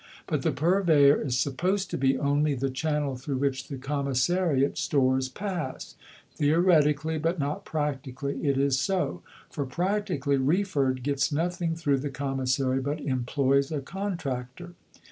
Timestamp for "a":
13.71-13.79